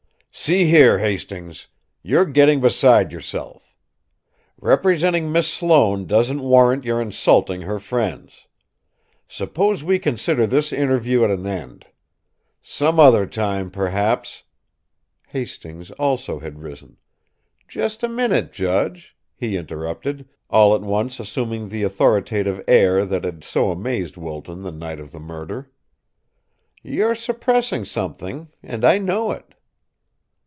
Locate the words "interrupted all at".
19.57-20.81